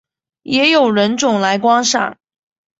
[0.41, 2.17] 也有人种来观赏。